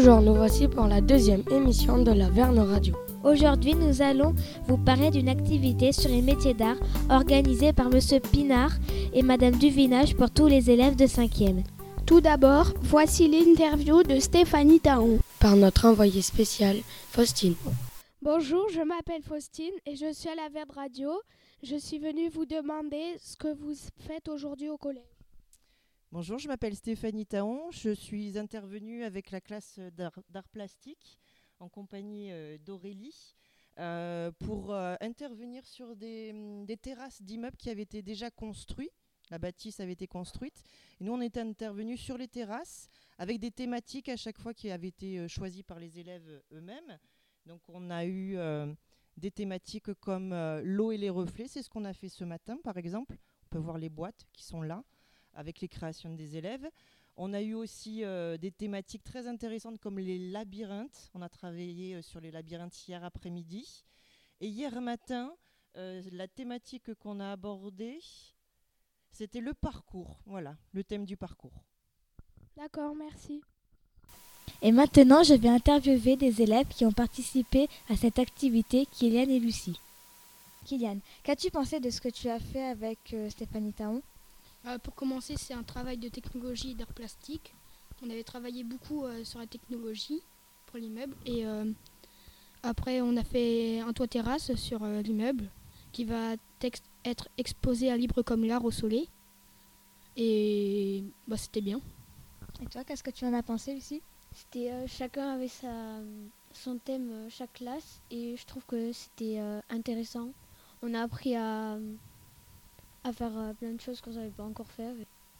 Bonjour, 0.00 0.22
nous 0.22 0.34
voici 0.36 0.68
pour 0.68 0.86
la 0.86 1.00
deuxième 1.00 1.42
émission 1.50 2.00
de 2.00 2.12
la 2.12 2.30
Verne 2.30 2.60
Radio. 2.60 2.94
Aujourd'hui, 3.24 3.74
nous 3.74 4.00
allons 4.00 4.32
vous 4.68 4.78
parler 4.78 5.10
d'une 5.10 5.28
activité 5.28 5.90
sur 5.90 6.08
les 6.08 6.22
métiers 6.22 6.54
d'art 6.54 6.76
organisée 7.10 7.72
par 7.72 7.90
Monsieur 7.90 8.20
Pinard 8.20 8.70
et 9.12 9.22
Madame 9.22 9.56
Duvinage 9.56 10.14
pour 10.14 10.30
tous 10.30 10.46
les 10.46 10.70
élèves 10.70 10.94
de 10.94 11.06
5e. 11.06 11.64
Tout 12.06 12.20
d'abord, 12.20 12.74
voici 12.80 13.26
l'interview 13.26 14.04
de 14.04 14.20
Stéphanie 14.20 14.78
Taon. 14.78 15.18
Par 15.40 15.56
notre 15.56 15.86
envoyé 15.86 16.22
spécial, 16.22 16.76
Faustine. 17.10 17.56
Bonjour, 18.22 18.68
je 18.72 18.82
m'appelle 18.82 19.22
Faustine 19.22 19.74
et 19.84 19.96
je 19.96 20.12
suis 20.12 20.28
à 20.28 20.36
la 20.36 20.48
Verne 20.48 20.70
Radio. 20.76 21.10
Je 21.64 21.74
suis 21.74 21.98
venue 21.98 22.28
vous 22.28 22.46
demander 22.46 23.16
ce 23.20 23.36
que 23.36 23.52
vous 23.52 23.74
faites 24.06 24.28
aujourd'hui 24.28 24.68
au 24.68 24.76
collège. 24.76 25.17
Bonjour, 26.10 26.38
je 26.38 26.48
m'appelle 26.48 26.74
Stéphanie 26.74 27.26
Taon. 27.26 27.70
Je 27.70 27.90
suis 27.90 28.38
intervenue 28.38 29.04
avec 29.04 29.30
la 29.30 29.42
classe 29.42 29.78
d'art 29.78 30.48
plastique 30.50 31.20
en 31.60 31.68
compagnie 31.68 32.32
euh, 32.32 32.56
d'Aurélie 32.56 33.36
euh, 33.78 34.32
pour 34.38 34.72
euh, 34.72 34.96
intervenir 35.02 35.66
sur 35.66 35.94
des, 35.96 36.30
hum, 36.32 36.64
des 36.64 36.78
terrasses 36.78 37.20
d'immeubles 37.20 37.58
qui 37.58 37.68
avaient 37.68 37.82
été 37.82 38.00
déjà 38.00 38.30
construits. 38.30 38.88
La 39.28 39.38
bâtisse 39.38 39.80
avait 39.80 39.92
été 39.92 40.06
construite. 40.06 40.62
Et 40.98 41.04
nous, 41.04 41.12
on 41.12 41.20
est 41.20 41.36
intervenus 41.36 42.00
sur 42.00 42.16
les 42.16 42.28
terrasses 42.28 42.88
avec 43.18 43.38
des 43.38 43.50
thématiques 43.50 44.08
à 44.08 44.16
chaque 44.16 44.38
fois 44.38 44.54
qui 44.54 44.70
avaient 44.70 44.88
été 44.88 45.28
choisies 45.28 45.62
par 45.62 45.78
les 45.78 45.98
élèves 45.98 46.42
eux-mêmes. 46.52 46.98
Donc, 47.44 47.60
on 47.68 47.90
a 47.90 48.06
eu 48.06 48.38
des 49.18 49.30
thématiques 49.30 49.92
comme 50.00 50.30
l'eau 50.64 50.90
et 50.90 50.96
les 50.96 51.10
reflets. 51.10 51.48
C'est 51.48 51.62
ce 51.62 51.68
qu'on 51.68 51.84
a 51.84 51.92
fait 51.92 52.08
ce 52.08 52.24
matin, 52.24 52.56
par 52.64 52.78
exemple. 52.78 53.18
On 53.44 53.48
peut 53.50 53.58
voir 53.58 53.76
les 53.76 53.90
boîtes 53.90 54.24
qui 54.32 54.42
sont 54.42 54.62
là 54.62 54.82
avec 55.38 55.60
les 55.60 55.68
créations 55.68 56.12
des 56.14 56.36
élèves. 56.36 56.68
On 57.16 57.32
a 57.32 57.40
eu 57.40 57.54
aussi 57.54 58.04
euh, 58.04 58.36
des 58.36 58.50
thématiques 58.50 59.04
très 59.04 59.26
intéressantes 59.28 59.78
comme 59.78 59.98
les 59.98 60.18
labyrinthes. 60.30 61.10
On 61.14 61.22
a 61.22 61.28
travaillé 61.28 61.94
euh, 61.94 62.02
sur 62.02 62.20
les 62.20 62.30
labyrinthes 62.30 62.86
hier 62.86 63.04
après-midi. 63.04 63.84
Et 64.40 64.48
hier 64.48 64.80
matin, 64.80 65.32
euh, 65.76 66.02
la 66.12 66.26
thématique 66.26 66.92
qu'on 66.94 67.20
a 67.20 67.30
abordée, 67.30 68.00
c'était 69.12 69.40
le 69.40 69.54
parcours. 69.54 70.20
Voilà, 70.26 70.56
le 70.72 70.82
thème 70.82 71.04
du 71.06 71.16
parcours. 71.16 71.64
D'accord, 72.56 72.94
merci. 72.96 73.40
Et 74.60 74.72
maintenant, 74.72 75.22
je 75.22 75.34
vais 75.34 75.48
interviewer 75.48 76.16
des 76.16 76.42
élèves 76.42 76.68
qui 76.68 76.84
ont 76.84 76.92
participé 76.92 77.68
à 77.88 77.96
cette 77.96 78.18
activité, 78.18 78.86
Kylian 78.86 79.28
et 79.28 79.38
Lucie. 79.38 79.78
Kylian, 80.64 80.98
qu'as-tu 81.22 81.50
pensé 81.52 81.78
de 81.78 81.90
ce 81.90 82.00
que 82.00 82.08
tu 82.08 82.28
as 82.28 82.40
fait 82.40 82.64
avec 82.64 83.14
Stéphanie 83.28 83.72
Taon? 83.72 84.02
Euh, 84.66 84.78
pour 84.78 84.94
commencer, 84.94 85.34
c'est 85.36 85.54
un 85.54 85.62
travail 85.62 85.98
de 85.98 86.08
technologie 86.08 86.74
d'art 86.74 86.92
plastique. 86.92 87.54
On 88.02 88.10
avait 88.10 88.24
travaillé 88.24 88.64
beaucoup 88.64 89.04
euh, 89.04 89.24
sur 89.24 89.38
la 89.38 89.46
technologie 89.46 90.20
pour 90.66 90.78
l'immeuble. 90.78 91.14
Et 91.26 91.46
euh, 91.46 91.72
après, 92.62 93.00
on 93.00 93.16
a 93.16 93.24
fait 93.24 93.80
un 93.80 93.92
toit 93.92 94.08
terrasse 94.08 94.54
sur 94.56 94.84
l'immeuble 94.84 95.50
qui 95.92 96.04
va 96.04 96.34
être 97.04 97.28
exposé 97.38 97.90
à 97.90 97.96
libre 97.96 98.22
comme 98.22 98.44
l'art 98.44 98.64
au 98.64 98.70
soleil. 98.70 99.08
Et 100.16 101.04
bah, 101.26 101.36
c'était 101.36 101.60
bien. 101.60 101.80
Et 102.60 102.66
toi, 102.66 102.84
qu'est-ce 102.84 103.04
que 103.04 103.10
tu 103.10 103.24
en 103.24 103.32
as 103.32 103.42
pensé, 103.42 103.74
Lucie? 103.74 104.02
C'était 104.34 104.86
chacun 104.86 105.34
avait 105.34 105.48
sa, 105.48 106.00
son 106.52 106.76
thème, 106.78 107.28
chaque 107.30 107.52
classe. 107.54 108.02
Et 108.10 108.36
je 108.36 108.44
trouve 108.44 108.64
que 108.66 108.92
c'était 108.92 109.40
intéressant. 109.70 110.32
On 110.82 110.92
a 110.94 111.02
appris 111.02 111.36
à 111.36 111.78
à 113.08 113.12
faire 113.12 113.36
euh, 113.36 113.52
plein 113.54 113.72
de 113.72 113.80
choses 113.80 114.00
qu'on 114.00 114.10
ne 114.10 114.16
savait 114.16 114.30
pas 114.30 114.44
encore 114.44 114.70
faire. 114.70 114.94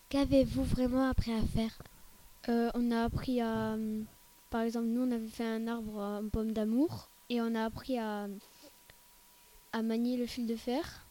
Qu'avez-vous 0.09 0.65
vraiment 0.65 1.09
appris 1.09 1.33
à 1.33 1.43
faire? 1.43 1.79
Euh, 2.49 2.71
On 2.75 2.91
a 2.91 3.05
appris 3.05 3.41
à... 3.41 3.75
Euh, 3.75 4.03
par 4.51 4.63
exemple, 4.63 4.87
nous, 4.87 5.03
on 5.03 5.11
avait 5.11 5.29
fait 5.29 5.47
un 5.47 5.67
arbre 5.69 5.99
en 6.01 6.29
pomme 6.29 6.53
d'amour 6.53 7.09
et 7.29 7.43
on 7.43 7.55
a 7.55 7.65
appris 7.65 7.99
à, 7.99 8.27
à 9.73 9.83
manier 9.83 10.17
le 10.17 10.25
fil 10.25 10.47
de 10.47 10.57
fer 10.57 11.05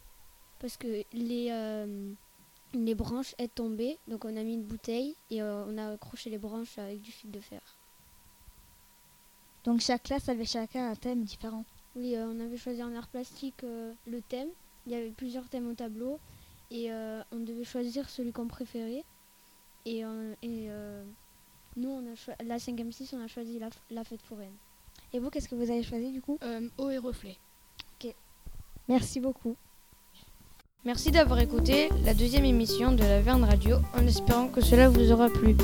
parce 0.59 0.75
que 0.75 1.03
les, 1.13 1.85
les 2.73 2.95
branches 2.95 3.33
étaient 3.33 3.47
tombées. 3.49 3.99
Donc 4.07 4.25
on 4.25 4.35
a 4.35 4.41
mis 4.41 4.55
une 4.55 4.63
bouteille 4.63 5.15
et 5.29 5.43
on 5.43 5.77
a 5.77 5.91
accroché 5.93 6.31
les 6.31 6.39
branches 6.39 6.79
avec 6.79 6.99
du 7.01 7.11
fil 7.11 7.29
de 7.29 7.39
fer. 7.39 7.61
Donc 9.65 9.81
chaque 9.81 10.01
classe 10.01 10.29
avait 10.29 10.45
chacun 10.45 10.89
un 10.89 10.95
thème 10.95 11.23
différent 11.23 11.63
Oui, 11.95 12.15
on 12.17 12.39
avait 12.39 12.57
choisi 12.57 12.81
en 12.81 12.95
art 12.95 13.07
plastique 13.09 13.61
le 13.61 14.21
thème. 14.29 14.49
Il 14.87 14.93
y 14.93 14.95
avait 14.95 15.11
plusieurs 15.11 15.47
thèmes 15.47 15.69
au 15.69 15.75
tableau 15.75 16.17
et 16.71 16.91
euh, 16.91 17.21
on 17.31 17.37
devait 17.37 17.63
choisir 17.63 18.09
celui 18.09 18.31
qu'on 18.31 18.47
préférait. 18.47 19.03
Et, 19.85 20.03
euh, 20.03 20.33
euh, 20.43 21.03
nous, 21.77 21.89
on 21.89 21.99
a 21.99 22.43
la 22.43 22.59
5 22.59 22.83
6 22.89 23.13
on 23.13 23.23
a 23.23 23.27
choisi 23.27 23.59
la, 23.89 24.03
fête 24.03 24.21
foraine. 24.21 24.53
Et 25.13 25.19
vous, 25.19 25.29
qu'est-ce 25.29 25.47
que 25.47 25.55
vous 25.55 25.69
avez 25.69 25.83
choisi 25.83 26.11
du 26.11 26.21
coup? 26.21 26.37
Eau 26.77 26.89
et 26.89 26.97
reflet. 26.97 27.37
Ok. 27.95 28.13
Merci 28.87 29.19
beaucoup. 29.19 29.55
Merci 30.85 31.11
d'avoir 31.11 31.39
écouté 31.39 31.89
la 32.05 32.13
deuxième 32.13 32.45
émission 32.45 32.91
de 32.91 33.01
la 33.01 33.21
Verne 33.21 33.43
Radio 33.43 33.77
en 33.93 34.05
espérant 34.05 34.47
que 34.47 34.61
cela 34.61 34.89
vous 34.89 35.11
aura 35.11 35.29
plu. 35.29 35.55